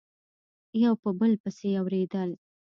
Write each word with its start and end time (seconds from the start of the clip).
یو 0.83 0.93
په 1.01 1.09
بل 1.19 1.31
پسي 1.41 1.69
اوریدل 1.79 2.29